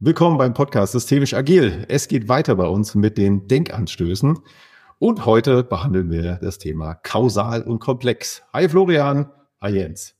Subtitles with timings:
[0.00, 1.86] Willkommen beim Podcast Systemisch Agil.
[1.88, 4.40] Es geht weiter bei uns mit den Denkanstößen.
[4.98, 8.42] Und heute behandeln wir das Thema kausal und komplex.
[8.52, 9.30] Hi Florian.
[9.60, 10.16] Hi Jens.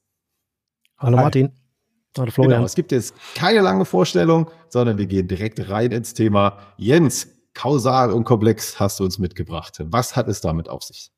[0.97, 1.25] Hallo Hi.
[1.25, 1.53] Martin.
[2.17, 2.53] Hallo Florian.
[2.53, 6.57] Genau, es gibt jetzt keine lange Vorstellung, sondern wir gehen direkt rein ins Thema.
[6.77, 9.81] Jens, kausal und komplex hast du uns mitgebracht.
[9.87, 11.11] Was hat es damit auf sich?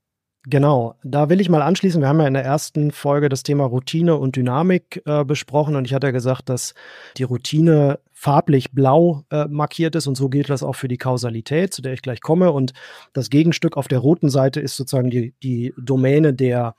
[0.48, 2.00] Genau, da will ich mal anschließen.
[2.00, 5.86] Wir haben ja in der ersten Folge das Thema Routine und Dynamik äh, besprochen und
[5.86, 6.74] ich hatte ja gesagt, dass
[7.16, 11.74] die Routine farblich blau äh, markiert ist und so gilt das auch für die Kausalität,
[11.74, 12.52] zu der ich gleich komme.
[12.52, 12.74] Und
[13.12, 16.76] das Gegenstück auf der roten Seite ist sozusagen die, die Domäne der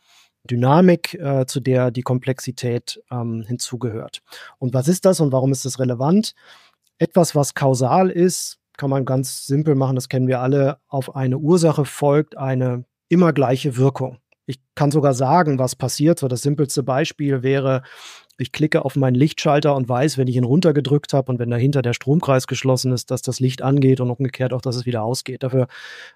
[0.49, 4.21] Dynamik, äh, zu der die Komplexität ähm, hinzugehört.
[4.59, 6.35] Und was ist das und warum ist das relevant?
[6.99, 11.37] Etwas, was kausal ist, kann man ganz simpel machen, das kennen wir alle, auf eine
[11.37, 14.17] Ursache folgt eine immer gleiche Wirkung.
[14.45, 16.19] Ich kann sogar sagen, was passiert.
[16.19, 17.83] So das simpelste Beispiel wäre,
[18.37, 21.81] ich klicke auf meinen Lichtschalter und weiß, wenn ich ihn runtergedrückt habe und wenn dahinter
[21.81, 25.43] der Stromkreis geschlossen ist, dass das Licht angeht und umgekehrt auch, dass es wieder ausgeht.
[25.43, 25.67] Dafür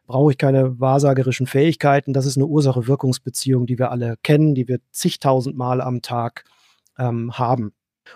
[0.05, 2.13] brauche ich keine wahrsagerischen Fähigkeiten.
[2.13, 6.45] Das ist eine Ursache-Wirkungsbeziehung, die wir alle kennen, die wir zigtausend Mal am Tag
[6.97, 7.73] ähm, haben.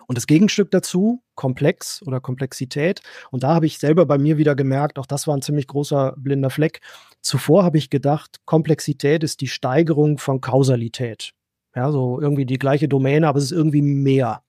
[0.08, 3.02] Und das Gegenstück dazu, Komplex oder Komplexität.
[3.32, 6.14] Und da habe ich selber bei mir wieder gemerkt, auch das war ein ziemlich großer
[6.18, 6.82] blinder Fleck.
[7.22, 11.32] Zuvor habe ich gedacht, Komplexität ist die Steigerung von Kausalität.
[11.76, 14.44] Ja, so irgendwie die gleiche Domäne, aber es ist irgendwie mehr.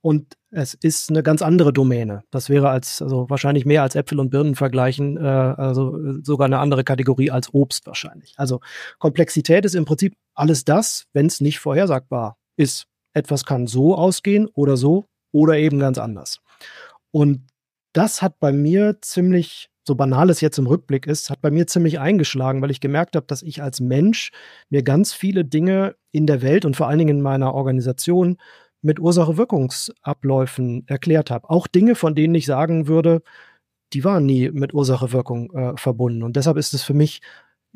[0.00, 2.24] Und es ist eine ganz andere Domäne.
[2.30, 6.58] Das wäre als, also wahrscheinlich mehr als Äpfel und Birnen vergleichen, äh, also sogar eine
[6.58, 8.34] andere Kategorie als Obst wahrscheinlich.
[8.36, 8.60] Also
[8.98, 14.48] Komplexität ist im Prinzip alles das, wenn es nicht vorhersagbar ist etwas kann so ausgehen
[14.54, 16.40] oder so oder eben ganz anders.
[17.10, 17.46] Und
[17.92, 21.66] das hat bei mir ziemlich, so banal es jetzt im Rückblick ist, hat bei mir
[21.66, 24.30] ziemlich eingeschlagen, weil ich gemerkt habe, dass ich als Mensch
[24.70, 28.38] mir ganz viele Dinge in der Welt und vor allen Dingen in meiner Organisation
[28.80, 31.48] mit Ursache-Wirkungsabläufen erklärt habe.
[31.50, 33.22] Auch Dinge, von denen ich sagen würde,
[33.92, 36.22] die waren nie mit Ursache-Wirkung äh, verbunden.
[36.22, 37.20] Und deshalb ist es für mich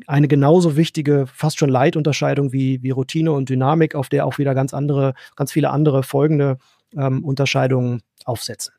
[0.05, 4.53] eine genauso wichtige, fast schon Leitunterscheidung wie, wie Routine und Dynamik, auf der auch wieder
[4.53, 6.57] ganz andere, ganz viele andere folgende
[6.95, 8.73] ähm, Unterscheidungen aufsetzen.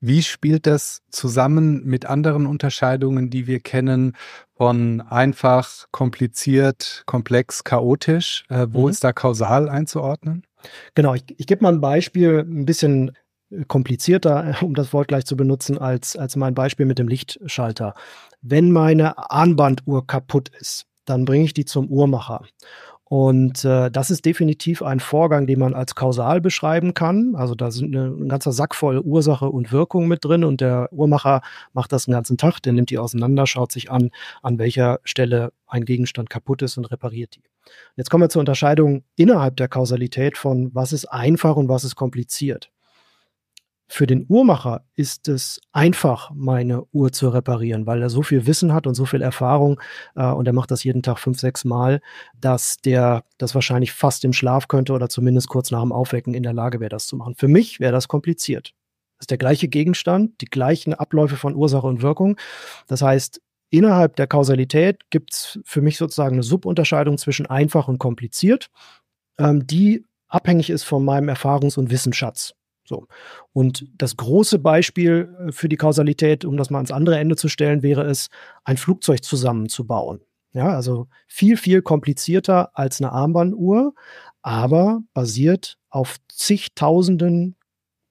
[0.00, 4.14] Wie spielt das zusammen mit anderen Unterscheidungen, die wir kennen,
[4.54, 8.44] von einfach, kompliziert, komplex, chaotisch?
[8.48, 8.90] Äh, wo mhm.
[8.90, 10.44] ist da kausal einzuordnen?
[10.94, 13.12] Genau, ich, ich gebe mal ein Beispiel, ein bisschen
[13.68, 17.94] komplizierter, um das Wort gleich zu benutzen, als, als mein Beispiel mit dem Lichtschalter.
[18.42, 22.42] Wenn meine Armbanduhr kaputt ist, dann bringe ich die zum Uhrmacher.
[23.08, 27.36] Und äh, das ist definitiv ein Vorgang, den man als kausal beschreiben kann.
[27.36, 30.92] Also da sind eine, ein ganzer Sack voll Ursache und Wirkung mit drin und der
[30.92, 31.40] Uhrmacher
[31.72, 34.10] macht das den ganzen Tag, der nimmt die auseinander, schaut sich an,
[34.42, 37.44] an welcher Stelle ein Gegenstand kaputt ist und repariert die.
[37.94, 41.94] Jetzt kommen wir zur Unterscheidung innerhalb der Kausalität von was ist einfach und was ist
[41.94, 42.72] kompliziert.
[43.88, 48.72] Für den Uhrmacher ist es einfach, meine Uhr zu reparieren, weil er so viel Wissen
[48.72, 49.80] hat und so viel Erfahrung
[50.16, 52.00] äh, und er macht das jeden Tag fünf, sechs Mal,
[52.40, 56.42] dass der das wahrscheinlich fast im Schlaf könnte oder zumindest kurz nach dem Aufwecken in
[56.42, 57.36] der Lage wäre, das zu machen.
[57.36, 58.72] Für mich wäre das kompliziert.
[59.18, 62.36] Das ist der gleiche Gegenstand, die gleichen Abläufe von Ursache und Wirkung.
[62.88, 67.98] Das heißt, innerhalb der Kausalität gibt es für mich sozusagen eine Subunterscheidung zwischen einfach und
[67.98, 68.68] kompliziert,
[69.38, 72.54] ähm, die abhängig ist von meinem Erfahrungs- und Wissensschatz.
[72.86, 73.08] So.
[73.52, 77.48] Und das große Beispiel äh, für die Kausalität, um das mal ans andere Ende zu
[77.48, 78.28] stellen, wäre es,
[78.64, 80.20] ein Flugzeug zusammenzubauen.
[80.52, 83.92] Ja, also viel, viel komplizierter als eine Armbanduhr,
[84.40, 87.56] aber basiert auf zigtausenden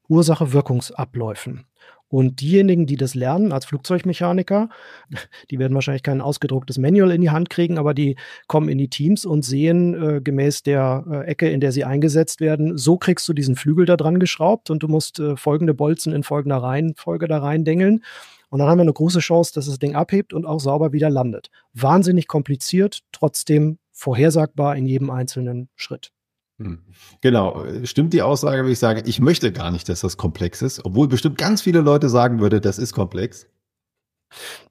[0.10, 1.66] Ursache-Wirkungsabläufen.
[2.08, 4.70] Und diejenigen, die das lernen als Flugzeugmechaniker,
[5.52, 8.16] die werden wahrscheinlich kein ausgedrucktes Manual in die Hand kriegen, aber die
[8.48, 12.42] kommen in die Teams und sehen äh, gemäß der äh, Ecke, in der sie eingesetzt
[12.42, 16.14] werden, so kriegst du diesen Flügel da dran geschraubt und du musst äh, folgende Bolzen
[16.14, 18.04] in folgender Reihenfolge da reindengeln.
[18.50, 21.10] Und dann haben wir eine große Chance, dass das Ding abhebt und auch sauber wieder
[21.10, 21.50] landet.
[21.74, 26.15] Wahnsinnig kompliziert, trotzdem vorhersagbar in jedem einzelnen Schritt.
[26.58, 26.80] Hm.
[27.22, 30.86] Genau, stimmt die Aussage, wenn ich sage, ich möchte gar nicht, dass das komplex ist,
[30.86, 33.48] obwohl bestimmt ganz viele Leute sagen würde, das ist komplex.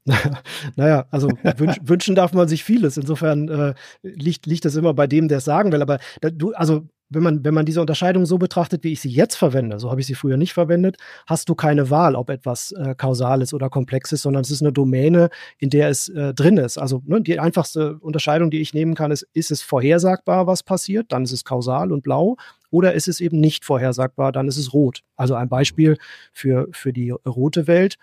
[0.76, 2.96] naja, also wünsch, wünschen darf man sich vieles.
[2.96, 5.82] Insofern äh, liegt, liegt das immer bei dem, der es sagen will.
[5.82, 9.10] Aber da, du, also wenn man, wenn man diese Unterscheidung so betrachtet, wie ich sie
[9.10, 10.96] jetzt verwende, so habe ich sie früher nicht verwendet,
[11.26, 14.62] hast du keine Wahl, ob etwas äh, kausal ist oder komplex ist, sondern es ist
[14.62, 16.78] eine Domäne, in der es äh, drin ist.
[16.78, 21.12] Also ne, die einfachste Unterscheidung, die ich nehmen kann, ist, ist es vorhersagbar, was passiert,
[21.12, 22.36] dann ist es kausal und blau,
[22.70, 25.02] oder ist es eben nicht vorhersagbar, dann ist es rot.
[25.16, 25.96] Also ein Beispiel
[26.32, 27.98] für, für die rote Welt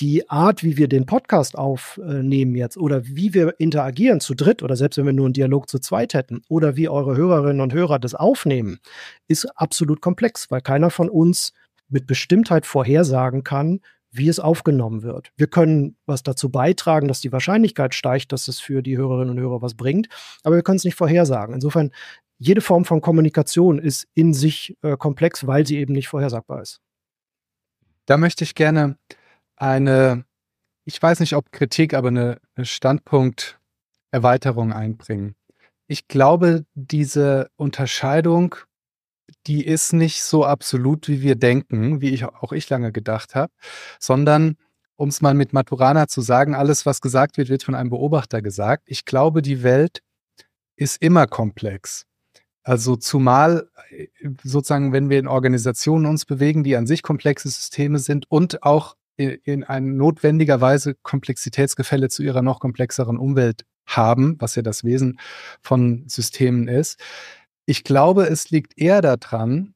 [0.00, 4.76] die Art, wie wir den Podcast aufnehmen jetzt oder wie wir interagieren zu dritt oder
[4.76, 7.98] selbst wenn wir nur einen Dialog zu zweit hätten oder wie eure Hörerinnen und Hörer
[7.98, 8.78] das aufnehmen,
[9.28, 11.52] ist absolut komplex, weil keiner von uns
[11.88, 13.80] mit Bestimmtheit vorhersagen kann,
[14.10, 15.32] wie es aufgenommen wird.
[15.36, 19.40] Wir können was dazu beitragen, dass die Wahrscheinlichkeit steigt, dass es für die Hörerinnen und
[19.40, 20.08] Hörer was bringt,
[20.42, 21.54] aber wir können es nicht vorhersagen.
[21.54, 21.90] Insofern,
[22.38, 26.80] jede Form von Kommunikation ist in sich äh, komplex, weil sie eben nicht vorhersagbar ist.
[28.06, 28.98] Da möchte ich gerne
[29.56, 30.24] eine,
[30.84, 35.36] ich weiß nicht ob Kritik, aber eine, eine Standpunkterweiterung einbringen.
[35.86, 38.56] Ich glaube, diese Unterscheidung
[39.46, 43.52] die ist nicht so absolut, wie wir denken, wie ich auch ich lange gedacht habe,
[43.98, 44.56] sondern
[44.96, 48.42] um es mal mit Maturana zu sagen, alles, was gesagt wird, wird von einem Beobachter
[48.42, 48.84] gesagt.
[48.86, 50.02] Ich glaube, die Welt
[50.76, 52.06] ist immer komplex.
[52.62, 54.06] Also zumal äh,
[54.42, 58.96] sozusagen, wenn wir in Organisationen uns bewegen, die an sich komplexe Systeme sind und auch
[59.16, 64.84] in, in ein notwendiger Weise Komplexitätsgefälle zu ihrer noch komplexeren Umwelt haben, was ja das
[64.84, 65.18] Wesen
[65.60, 66.98] von Systemen ist,
[67.66, 69.74] ich glaube, es liegt eher daran,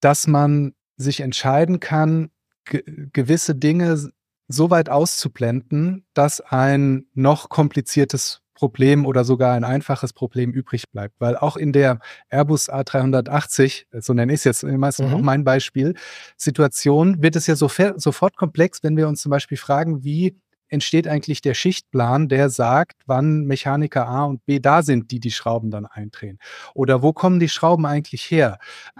[0.00, 2.30] dass man sich entscheiden kann,
[2.64, 2.82] ge
[3.12, 4.10] gewisse Dinge
[4.48, 11.16] so weit auszublenden, dass ein noch kompliziertes Problem oder sogar ein einfaches Problem übrig bleibt.
[11.18, 11.98] Weil auch in der
[12.30, 15.14] Airbus A380, so nenne ich es jetzt meistens mhm.
[15.14, 15.94] auch mein Beispiel,
[16.36, 20.36] Situation wird es ja so sofort komplex, wenn wir uns zum Beispiel fragen, wie
[20.68, 25.32] entsteht eigentlich der Schichtplan, der sagt, wann Mechaniker A und B da sind, die die
[25.32, 26.38] Schrauben dann eindrehen?
[26.72, 28.58] Oder wo kommen die Schrauben eigentlich her?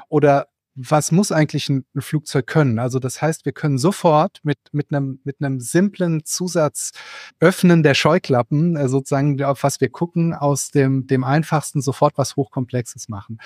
[0.09, 2.79] Oder was muss eigentlich ein, Flugzeug können?
[2.79, 6.93] Also das heißt, wir können sofort mit, mit, einem, mit einem simplen Zusatz
[7.41, 12.37] öffnen der Scheuklappen, äh, sozusagen auf was wir gucken, aus dem, dem einfachsten sofort was
[12.37, 13.39] Hochkomplexes machen.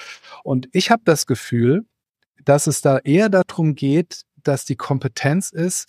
[0.44, 1.84] Und ich habe das Gefühl,
[2.44, 5.88] dass es da eher darum geht, dass die Kompetenz ist,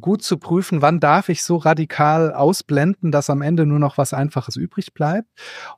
[0.00, 4.12] gut zu prüfen, wann darf ich so radikal ausblenden, dass am Ende nur noch was
[4.12, 5.28] Einfaches übrig bleibt.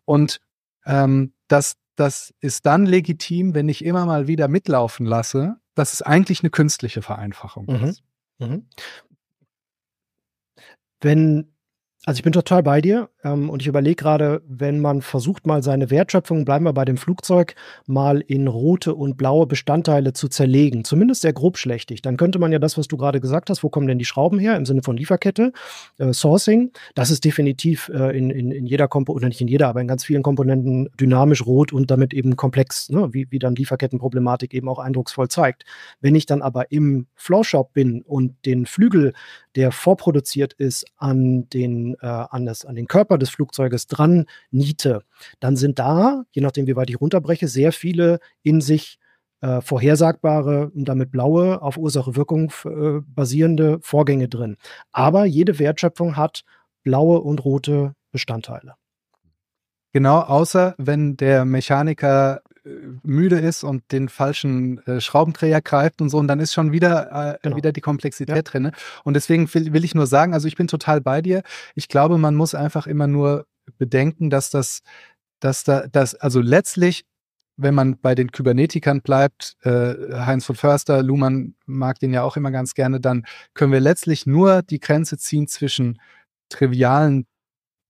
[0.07, 0.41] Und
[0.87, 6.03] ähm, das, das ist dann legitim, wenn ich immer mal wieder mitlaufen lasse, dass es
[6.03, 7.85] eigentlich eine künstliche Vereinfachung mhm.
[7.89, 8.03] ist.
[8.39, 8.69] Mhm.
[11.01, 11.53] Wenn
[12.05, 15.63] also ich bin total bei dir ähm, und ich überlege gerade, wenn man versucht mal
[15.63, 17.55] seine Wertschöpfung, bleiben wir bei dem Flugzeug,
[17.87, 22.59] mal in rote und blaue Bestandteile zu zerlegen, zumindest sehr grobschlächtig, dann könnte man ja
[22.59, 24.57] das, was du gerade gesagt hast, wo kommen denn die Schrauben her?
[24.57, 25.53] Im Sinne von Lieferkette,
[25.99, 29.81] äh, Sourcing, das ist definitiv äh, in, in, in jeder Komponente, nicht in jeder, aber
[29.81, 34.55] in ganz vielen Komponenten dynamisch rot und damit eben komplex, ne, wie, wie dann Lieferkettenproblematik
[34.55, 35.65] eben auch eindrucksvoll zeigt.
[36.01, 39.13] Wenn ich dann aber im Floorshop bin und den Flügel
[39.59, 45.03] der vorproduziert ist, an den, äh, an, das, an den Körper des Flugzeuges dran niete,
[45.41, 48.99] dann sind da, je nachdem wie weit ich runterbreche, sehr viele in sich
[49.41, 54.57] äh, vorhersagbare und damit blaue, auf Ursache-Wirkung äh, basierende Vorgänge drin.
[54.93, 56.43] Aber jede Wertschöpfung hat
[56.83, 58.75] blaue und rote Bestandteile.
[59.93, 62.43] Genau, außer wenn der Mechaniker
[63.03, 67.35] müde ist und den falschen äh, Schraubendreher greift und so, und dann ist schon wieder,
[67.35, 67.57] äh, genau.
[67.57, 68.43] wieder die Komplexität ja.
[68.43, 68.73] drin.
[69.05, 71.43] Und deswegen will, will ich nur sagen, also ich bin total bei dir.
[71.75, 73.47] Ich glaube, man muss einfach immer nur
[73.79, 74.81] bedenken, dass das,
[75.41, 77.05] dass da, dass, also letztlich
[77.59, 82.37] wenn man bei den Kybernetikern bleibt, äh, Heinz von Förster, Luhmann mag den ja auch
[82.37, 86.01] immer ganz gerne, dann können wir letztlich nur die Grenze ziehen zwischen
[86.49, 87.27] trivialen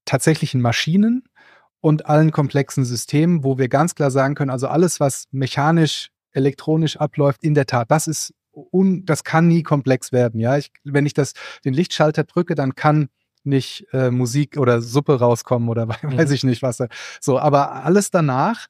[0.07, 1.28] tatsächlichen Maschinen
[1.81, 6.97] und allen komplexen Systemen, wo wir ganz klar sagen können, also alles, was mechanisch, elektronisch
[6.97, 10.41] abläuft, in der Tat, das ist un, das kann nie komplex werden.
[10.41, 11.33] Ja, ich, wenn ich das
[11.65, 13.09] den Lichtschalter drücke, dann kann
[13.45, 16.83] nicht äh, Musik oder Suppe rauskommen oder weiß ich nicht was.
[17.21, 18.67] So, aber alles danach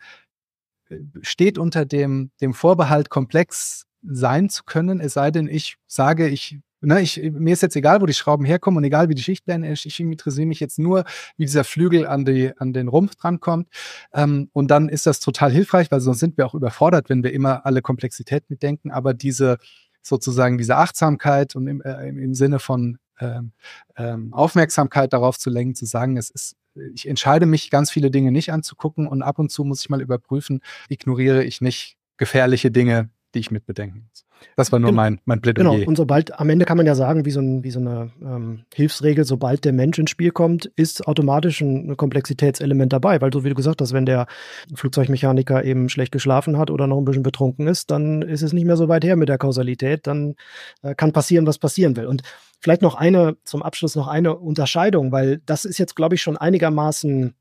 [0.89, 6.29] äh, steht unter dem, dem Vorbehalt, komplex sein zu können, es sei denn, ich sage,
[6.29, 9.23] ich Ne, ich, mir ist jetzt egal, wo die Schrauben herkommen und egal, wie die
[9.23, 9.85] Schichtpläne ist.
[9.85, 11.05] Ich interessiere mich jetzt nur,
[11.37, 13.69] wie dieser Flügel an, die, an den Rumpf drankommt.
[14.13, 17.33] Ähm, und dann ist das total hilfreich, weil sonst sind wir auch überfordert, wenn wir
[17.33, 18.93] immer alle Komplexität mitdenken.
[18.93, 19.59] Aber diese
[20.03, 23.53] sozusagen diese Achtsamkeit und im, äh, im Sinne von ähm,
[23.97, 26.55] ähm, Aufmerksamkeit darauf zu lenken, zu sagen, es ist
[26.95, 30.01] ich entscheide mich, ganz viele Dinge nicht anzugucken und ab und zu muss ich mal
[30.01, 34.25] überprüfen, ignoriere ich nicht gefährliche Dinge, die ich mit bedenken muss.
[34.57, 35.73] Das war nur mein, mein Plädoyer.
[35.73, 38.11] Genau, und sobald, am Ende kann man ja sagen, wie so, ein, wie so eine
[38.23, 43.45] ähm, Hilfsregel, sobald der Mensch ins Spiel kommt, ist automatisch ein Komplexitätselement dabei, weil so
[43.45, 44.27] wie du gesagt hast, wenn der
[44.75, 48.65] Flugzeugmechaniker eben schlecht geschlafen hat oder noch ein bisschen betrunken ist, dann ist es nicht
[48.65, 50.35] mehr so weit her mit der Kausalität, dann
[50.83, 52.07] äh, kann passieren, was passieren will.
[52.07, 52.23] Und
[52.61, 56.37] vielleicht noch eine, zum Abschluss noch eine Unterscheidung, weil das ist jetzt, glaube ich, schon
[56.37, 57.35] einigermaßen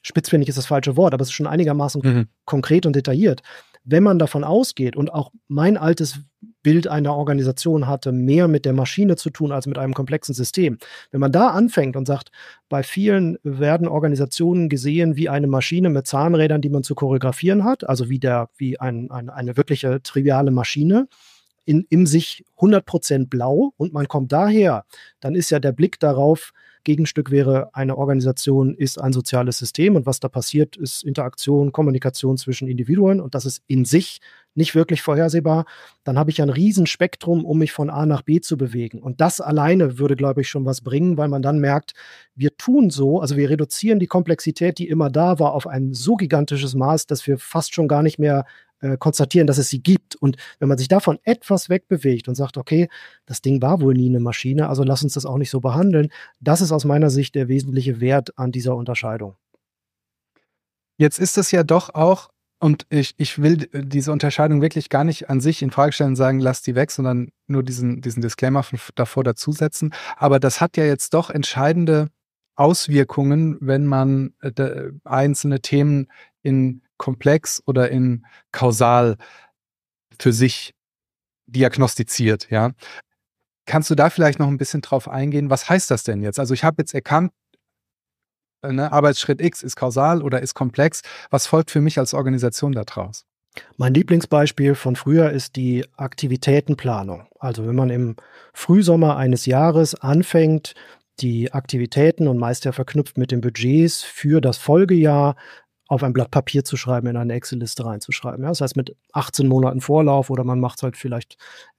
[0.00, 2.28] spitzfindig ist das falsche Wort, aber es ist schon einigermaßen mhm.
[2.44, 3.42] konkret und detailliert
[3.90, 6.20] wenn man davon ausgeht und auch mein altes
[6.62, 10.76] Bild einer Organisation hatte mehr mit der Maschine zu tun als mit einem komplexen System.
[11.10, 12.30] Wenn man da anfängt und sagt,
[12.68, 17.88] bei vielen werden Organisationen gesehen wie eine Maschine mit Zahnrädern, die man zu choreografieren hat,
[17.88, 21.08] also wie, der, wie ein, ein, eine wirkliche triviale Maschine,
[21.68, 24.86] in, in sich 100% blau und man kommt daher,
[25.20, 26.52] dann ist ja der Blick darauf,
[26.84, 32.38] Gegenstück wäre, eine Organisation ist ein soziales System und was da passiert, ist Interaktion, Kommunikation
[32.38, 34.20] zwischen Individuen und das ist in sich
[34.54, 35.66] nicht wirklich vorhersehbar.
[36.04, 39.02] Dann habe ich ein Riesenspektrum, um mich von A nach B zu bewegen.
[39.02, 41.92] Und das alleine würde, glaube ich, schon was bringen, weil man dann merkt,
[42.34, 46.16] wir tun so, also wir reduzieren die Komplexität, die immer da war, auf ein so
[46.16, 48.46] gigantisches Maß, dass wir fast schon gar nicht mehr
[48.80, 50.16] äh, konstatieren, dass es sie gibt.
[50.16, 52.88] Und wenn man sich davon etwas wegbewegt und sagt, okay,
[53.26, 56.08] das Ding war wohl nie eine Maschine, also lass uns das auch nicht so behandeln,
[56.40, 59.36] das ist aus meiner Sicht der wesentliche Wert an dieser Unterscheidung.
[60.96, 62.30] Jetzt ist es ja doch auch,
[62.60, 66.16] und ich, ich will diese Unterscheidung wirklich gar nicht an sich in Frage stellen und
[66.16, 69.94] sagen, lass die weg, sondern nur diesen, diesen Disclaimer von, davor dazusetzen.
[70.16, 72.08] Aber das hat ja jetzt doch entscheidende
[72.56, 76.08] Auswirkungen, wenn man äh, einzelne Themen
[76.42, 79.16] in komplex oder in kausal
[80.20, 80.74] für sich
[81.46, 82.72] diagnostiziert, ja.
[83.66, 85.50] Kannst du da vielleicht noch ein bisschen drauf eingehen?
[85.50, 86.38] Was heißt das denn jetzt?
[86.38, 87.32] Also ich habe jetzt erkannt,
[88.62, 91.02] äh, ne, Arbeitsschritt X ist kausal oder ist komplex.
[91.30, 93.24] Was folgt für mich als Organisation daraus?
[93.76, 97.26] Mein Lieblingsbeispiel von früher ist die Aktivitätenplanung.
[97.38, 98.16] Also wenn man im
[98.52, 100.74] Frühsommer eines Jahres anfängt,
[101.20, 105.34] die Aktivitäten und meist ja verknüpft mit den Budgets für das Folgejahr
[105.88, 108.42] auf ein Blatt Papier zu schreiben, in eine Excel-Liste reinzuschreiben.
[108.42, 108.50] Ja?
[108.50, 111.38] Das heißt, mit 18 Monaten Vorlauf oder man macht halt vielleicht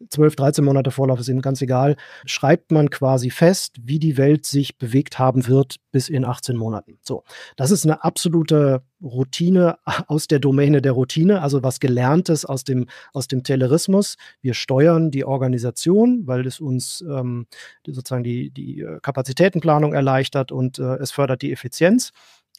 [0.09, 4.47] 12, 13 Monate Vorlauf, ist eben ganz egal, schreibt man quasi fest, wie die Welt
[4.47, 6.97] sich bewegt haben wird bis in 18 Monaten.
[7.03, 7.23] So,
[7.55, 12.87] das ist eine absolute Routine aus der Domäne der Routine, also was Gelerntes aus dem,
[13.13, 14.17] aus dem Taylorismus.
[14.41, 17.45] Wir steuern die Organisation, weil es uns ähm,
[17.85, 22.11] sozusagen die, die äh, Kapazitätenplanung erleichtert und äh, es fördert die Effizienz.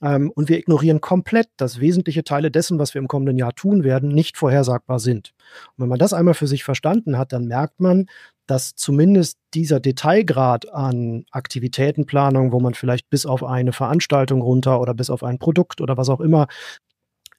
[0.02, 3.84] Ähm, und wir ignorieren komplett, dass wesentliche Teile dessen, was wir im kommenden Jahr tun
[3.84, 5.32] werden, nicht vorhersagbar sind.
[5.76, 8.06] Und wenn man das einmal für sich verstanden hat, dann merkt man,
[8.46, 14.94] dass zumindest dieser Detailgrad an Aktivitätenplanung, wo man vielleicht bis auf eine Veranstaltung runter oder
[14.94, 16.48] bis auf ein Produkt oder was auch immer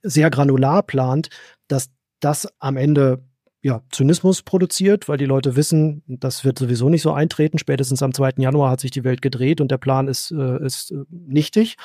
[0.03, 1.30] sehr granular plant,
[1.68, 1.89] dass
[2.22, 3.24] das am Ende
[3.63, 7.60] ja, Zynismus produziert, weil die Leute wissen, das wird sowieso nicht so eintreten.
[7.60, 8.34] Spätestens am 2.
[8.38, 11.75] Januar hat sich die Welt gedreht und der Plan ist, äh, ist äh, nichtig.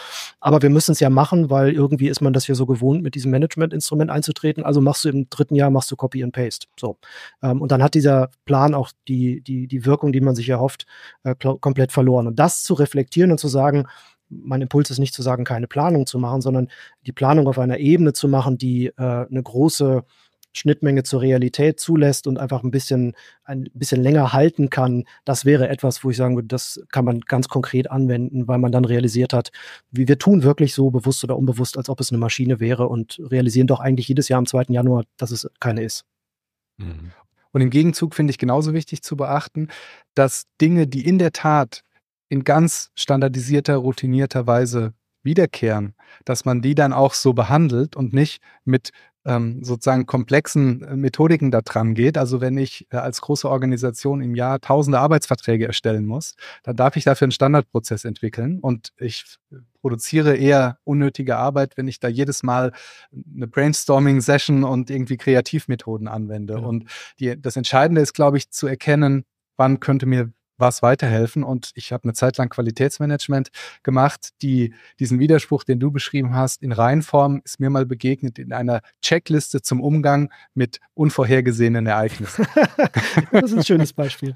[0.41, 3.15] Aber wir müssen es ja machen, weil irgendwie ist man das ja so gewohnt, mit
[3.15, 4.65] diesem Management-Instrument einzutreten.
[4.65, 6.67] Also machst du im dritten Jahr, machst du Copy and Paste.
[6.81, 6.97] So.
[7.43, 10.87] Ähm, und dann hat dieser Plan auch die, die, die Wirkung, die man sich erhofft,
[11.25, 12.27] äh, komplett verloren.
[12.27, 13.85] Und das zu reflektieren und zu sagen,
[14.31, 16.69] mein Impuls ist nicht zu sagen, keine Planung zu machen, sondern
[17.07, 20.05] die Planung auf einer Ebene zu machen, die äh, eine große
[20.57, 25.69] Schnittmenge zur Realität zulässt und einfach ein bisschen, ein bisschen länger halten kann, das wäre
[25.69, 29.33] etwas, wo ich sagen würde, das kann man ganz konkret anwenden, weil man dann realisiert
[29.33, 29.51] hat,
[29.91, 33.21] wie wir tun wirklich so bewusst oder unbewusst, als ob es eine Maschine wäre und
[33.31, 34.65] realisieren doch eigentlich jedes Jahr am 2.
[34.69, 36.05] Januar, dass es keine ist.
[36.79, 37.13] Mhm.
[37.53, 39.69] Und im Gegenzug finde ich genauso wichtig zu beachten,
[40.15, 41.83] dass Dinge, die in der Tat
[42.29, 45.95] in ganz standardisierter, routinierter Weise wiederkehren,
[46.25, 48.91] dass man die dann auch so behandelt und nicht mit
[49.27, 52.17] ähm, sozusagen komplexen äh, Methodiken da dran geht.
[52.17, 56.97] Also wenn ich äh, als große Organisation im Jahr tausende Arbeitsverträge erstellen muss, dann darf
[56.97, 59.25] ich dafür einen Standardprozess entwickeln und ich
[59.81, 62.73] produziere eher unnötige Arbeit, wenn ich da jedes Mal
[63.35, 66.55] eine Brainstorming-Session und irgendwie Kreativmethoden anwende.
[66.55, 66.61] Ja.
[66.61, 66.85] Und
[67.19, 69.25] die, das Entscheidende ist, glaube ich, zu erkennen,
[69.57, 71.45] wann könnte mir was weiterhelfen.
[71.45, 73.49] Und ich habe eine Zeit lang Qualitätsmanagement
[73.83, 78.53] gemacht, die diesen Widerspruch, den du beschrieben hast, in Reihenform ist mir mal begegnet in
[78.53, 82.47] einer Checkliste zum Umgang mit unvorhergesehenen Ereignissen.
[83.33, 84.35] das ist ein schönes Beispiel.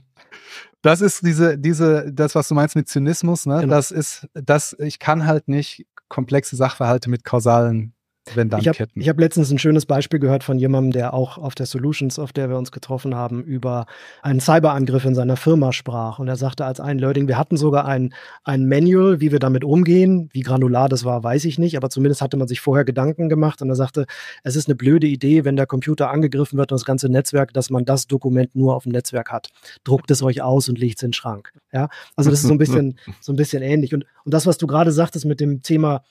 [0.82, 3.60] Das ist diese, diese, das, was du meinst mit Zynismus, ne?
[3.60, 3.74] Genau.
[3.74, 7.94] Das ist, das, ich kann halt nicht komplexe Sachverhalte mit kausalen
[8.26, 12.18] ich habe hab letztens ein schönes Beispiel gehört von jemandem, der auch auf der Solutions,
[12.18, 13.86] auf der wir uns getroffen haben, über
[14.22, 16.18] einen Cyberangriff in seiner Firma sprach.
[16.18, 19.64] Und er sagte als ein Learning, wir hatten sogar ein, ein Manual, wie wir damit
[19.64, 20.28] umgehen.
[20.32, 23.62] Wie granular das war, weiß ich nicht, aber zumindest hatte man sich vorher Gedanken gemacht.
[23.62, 24.06] Und er sagte,
[24.44, 27.70] es ist eine blöde Idee, wenn der Computer angegriffen wird und das ganze Netzwerk, dass
[27.70, 29.48] man das Dokument nur auf dem Netzwerk hat.
[29.82, 31.52] Druckt es euch aus und legt es in den Schrank.
[31.72, 33.94] Ja, also das ist so ein bisschen, so ein bisschen ähnlich.
[33.94, 36.02] Und, und das, was du gerade sagtest mit dem Thema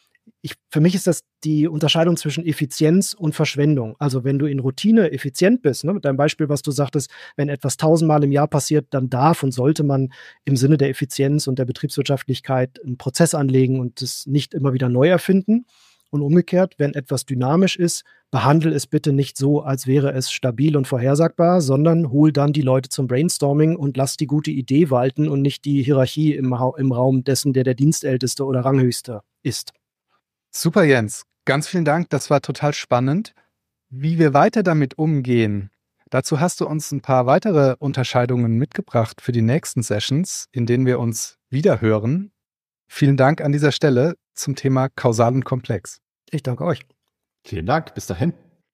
[0.41, 3.95] ich, für mich ist das die Unterscheidung zwischen Effizienz und Verschwendung.
[3.99, 7.49] Also wenn du in Routine effizient bist, ne, mit deinem Beispiel, was du sagtest, wenn
[7.49, 10.11] etwas tausendmal im Jahr passiert, dann darf und sollte man
[10.45, 14.89] im Sinne der Effizienz und der Betriebswirtschaftlichkeit einen Prozess anlegen und es nicht immer wieder
[14.89, 15.65] neu erfinden.
[16.11, 20.75] Und umgekehrt, wenn etwas dynamisch ist, behandle es bitte nicht so, als wäre es stabil
[20.75, 25.29] und vorhersagbar, sondern hol dann die Leute zum Brainstorming und lass die gute Idee walten
[25.29, 29.73] und nicht die Hierarchie im, im Raum dessen, der der Dienstälteste oder Ranghöchste ist.
[30.51, 31.23] Super, Jens.
[31.45, 32.09] Ganz vielen Dank.
[32.09, 33.33] Das war total spannend.
[33.89, 35.71] Wie wir weiter damit umgehen,
[36.09, 40.85] Dazu hast du uns ein paar weitere Unterscheidungen mitgebracht für die nächsten Sessions, in denen
[40.87, 42.31] wir uns wiederhören.
[42.87, 45.99] Vielen Dank an dieser Stelle zum Thema kausalen Komplex.
[46.31, 46.81] Ich danke euch.
[47.45, 47.93] Vielen Dank.
[47.93, 48.33] Bis dahin.